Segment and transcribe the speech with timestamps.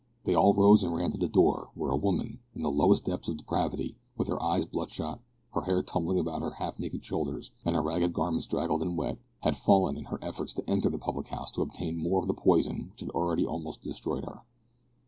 [0.23, 3.27] They all rose and ran to the door, where a woman, in the lowest depths
[3.27, 5.19] of depravity, with her eyes bloodshot,
[5.53, 9.19] her hair tumbling about her half naked shoulders, and her ragged garments draggled and wet,
[9.41, 12.33] had fallen in her efforts to enter the public house to obtain more of the
[12.33, 14.41] poison which had already almost destroyed her.